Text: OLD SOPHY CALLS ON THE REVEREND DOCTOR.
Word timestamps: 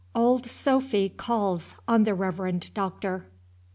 OLD 0.15 0.47
SOPHY 0.49 1.09
CALLS 1.15 1.75
ON 1.87 2.05
THE 2.05 2.15
REVEREND 2.15 2.73
DOCTOR. 2.73 3.27